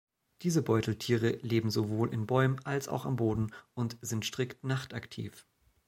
Diese 0.41 0.63
Beuteltiere 0.63 1.33
leben 1.43 1.69
sowohl 1.69 2.11
in 2.11 2.25
Bäumen 2.25 2.59
als 2.65 2.87
auch 2.87 3.05
am 3.05 3.17
Boden 3.17 3.53
und 3.75 3.97
sind 4.01 4.25
strikt 4.25 4.63
nachtaktiv. 4.63 5.45